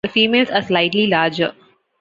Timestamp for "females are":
0.09-0.63